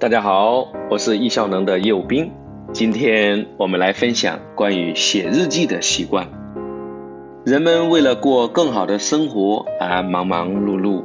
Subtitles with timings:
[0.00, 2.30] 大家好，我是易效能的业务兵。
[2.72, 6.28] 今天我们来分享关于写日记的习惯。
[7.44, 11.02] 人们为了过更好的生活而忙忙碌碌，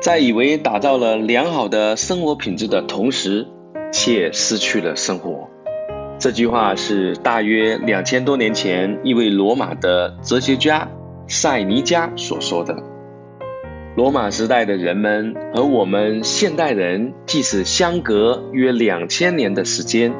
[0.00, 3.46] 在以为打造了良好的生活品质的同时，
[3.92, 5.46] 却失去了生活。
[6.18, 10.88] 这句话是大约两千多年前一位罗马的哲学家
[11.28, 12.74] 塞尼加所说的。
[13.96, 20.12] 罗马时代的人们和我们现代人，即使相隔约两千年的时间，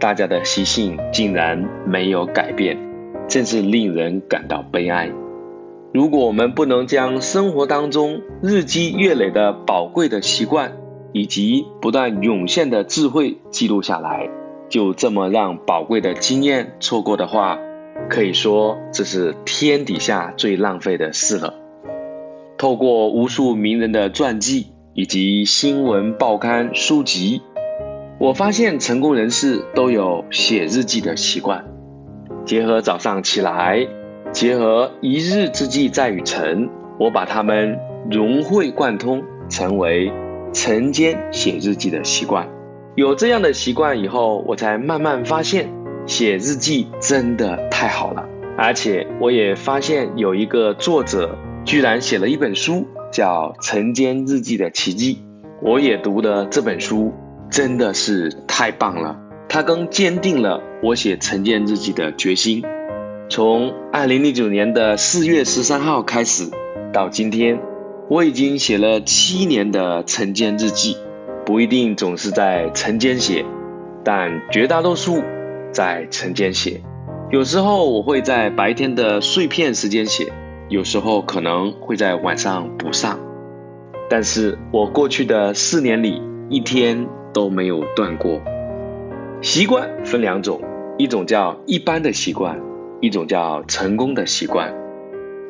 [0.00, 2.78] 大家的习性竟然没有改变，
[3.28, 5.12] 真是令人感到悲哀。
[5.92, 10.72] 如果我们不能将生活当中日积月累的宝贵的习惯，
[11.12, 14.30] 以及不断涌现的智慧记录下来，
[14.70, 17.58] 就这么让宝贵的经验错过的话，
[18.08, 21.61] 可以说这是天底下最浪费的事了。
[22.62, 27.42] 透过无数名人的传记以及新闻报刊书籍，
[28.20, 31.64] 我发现成功人士都有写日记的习惯。
[32.44, 33.84] 结合早上起来，
[34.30, 36.70] 结合一日之计在于晨，
[37.00, 37.76] 我把它们
[38.08, 39.20] 融会贯通，
[39.50, 40.12] 成为
[40.52, 42.48] 晨间写日记的习惯。
[42.94, 45.68] 有这样的习惯以后，我才慢慢发现
[46.06, 48.24] 写日记真的太好了。
[48.56, 51.36] 而且我也发现有一个作者。
[51.64, 55.14] 居然写了一本书，叫《晨间日记的奇迹》。
[55.62, 57.12] 我也读了这本书，
[57.50, 59.16] 真的是太棒了。
[59.48, 62.62] 它更坚定了我写晨间日记的决心。
[63.28, 66.50] 从二零零九年的四月十三号开始，
[66.92, 67.60] 到今天，
[68.08, 70.96] 我已经写了七年的晨间日记。
[71.46, 73.44] 不一定总是在晨间写，
[74.04, 75.22] 但绝大多数
[75.72, 76.80] 在晨间写。
[77.30, 80.32] 有时候我会在白天的碎片时间写。
[80.72, 83.20] 有时候可能会在晚上补上，
[84.08, 88.40] 但是我过去的四年里一天都没有断过。
[89.42, 90.62] 习惯分两种，
[90.96, 92.58] 一种叫一般的习惯，
[93.02, 94.72] 一种叫成功的习惯。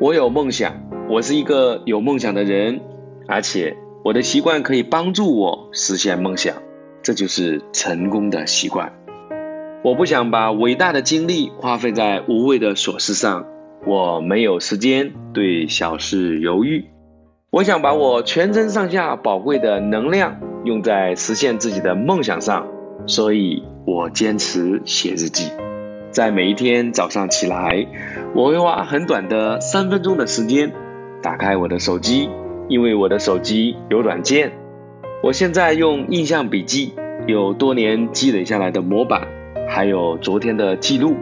[0.00, 0.74] 我有梦想，
[1.08, 2.80] 我是一个有梦想的人，
[3.28, 6.56] 而且我的习惯可以帮助我实现梦想，
[7.00, 8.92] 这就是成功的习惯。
[9.84, 13.46] 我不想把伟大的精力花费在无谓的琐事上。
[13.84, 16.84] 我没有时间对小事犹豫，
[17.50, 22.68] 我想把我全身上下宝贵的能量用在实现自己的梦想上，
[23.06, 25.50] 所以我坚持写日记。
[26.12, 27.84] 在每一天早上起来，
[28.36, 30.70] 我会花很短的三分钟的时间，
[31.20, 32.30] 打开我的手机，
[32.68, 34.52] 因为我的手机有软件。
[35.24, 36.92] 我现在用印象笔记，
[37.26, 39.26] 有多年积累下来的模板，
[39.68, 41.16] 还有昨天的记录，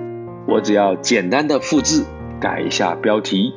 [0.47, 2.05] 我只要简单的复制。
[2.41, 3.53] 改一下标题，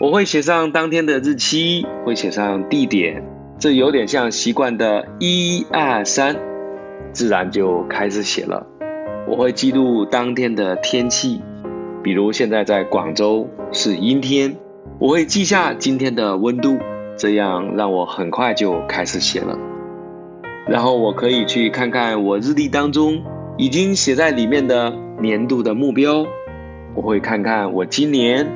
[0.00, 3.22] 我会写上当天的日期，会写上地点，
[3.58, 6.36] 这有点像习惯的一二三，
[7.12, 8.66] 自然就开始写了。
[9.28, 11.42] 我会记录当天的天气，
[12.02, 14.56] 比如现在在广州是阴天，
[14.98, 16.78] 我会记下今天的温度，
[17.16, 19.58] 这样让我很快就开始写了。
[20.66, 23.22] 然后我可以去看看我日历当中
[23.58, 26.26] 已经写在里面的年度的目标。
[26.94, 28.46] 我会看看我今年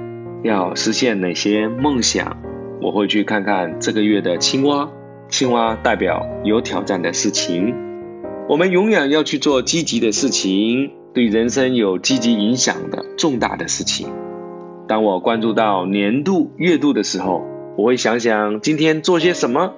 [0.43, 2.37] 要实现哪些梦想，
[2.83, 4.91] 我会去看看这个月的青蛙，
[5.29, 7.75] 青蛙代表有挑战的事情。
[8.49, 14.09] 我们永远要去做积极的事情，对人生有积极影响的重大的事情。
[14.87, 17.43] 当我关注到年度、月度的时候，
[17.77, 19.73] 我会想想今天做些什么。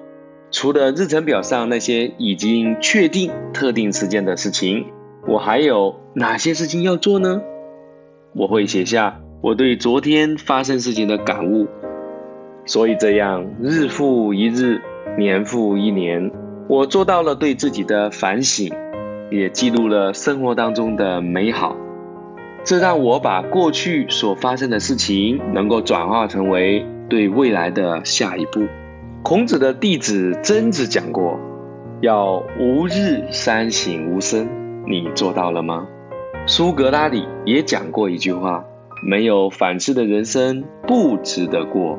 [0.51, 4.85] 除了日程表上那些已经确定特定时间的事情，
[5.27, 7.41] 我还有哪些事情要做呢？
[8.33, 11.67] 我会写下我对昨天发生事情的感悟，
[12.65, 14.81] 所以这样日复一日，
[15.17, 16.31] 年复一年，
[16.67, 18.71] 我做到了对自己的反省，
[19.31, 21.75] 也记录了生活当中的美好。
[22.63, 28.67] 这让我把过去所发生的事情能够转化成为对未来的下一步。
[29.23, 31.39] 孔子的弟子曾子讲过
[32.01, 34.47] ：“要吾日三省吾身。”
[34.87, 35.87] 你做到了吗？
[36.45, 38.63] 苏格拉底也讲过一句话
[39.05, 41.97] ：“没有反思的人生不值得过。”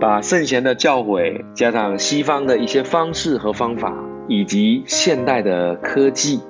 [0.00, 3.94] 把圣贤的教诲加上西方的一些方式和方法，
[4.28, 6.40] 以及现代的科技，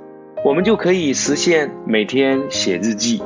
[0.44, 3.20] 我们就可以实现每天写日记。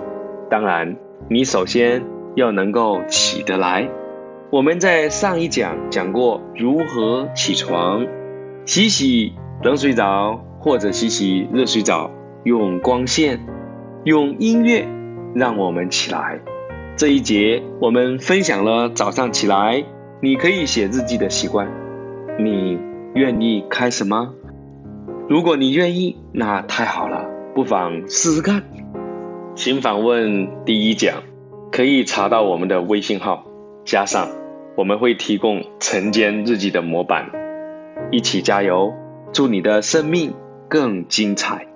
[0.48, 0.96] 当然，
[1.28, 2.02] 你首先
[2.36, 3.86] 要能够起得来。
[4.50, 8.06] 我们在上一讲讲过如何起床，
[8.64, 12.10] 洗洗冷水澡或者洗洗热水澡，
[12.44, 13.38] 用光线。
[14.04, 14.86] 用音乐
[15.34, 16.38] 让我们起来。
[16.94, 19.82] 这一节我们分享了早上起来
[20.20, 21.68] 你可以写日记的习惯，
[22.38, 22.78] 你
[23.14, 24.34] 愿意开始吗？
[25.26, 28.62] 如果你愿意，那太好了，不妨试试看。
[29.54, 31.22] 请访问第一讲，
[31.72, 33.46] 可以查到我们的微信号，
[33.86, 34.28] 加上
[34.76, 37.30] 我们会提供晨间日记的模板，
[38.10, 38.92] 一起加油，
[39.32, 40.34] 祝你的生命
[40.68, 41.66] 更精彩。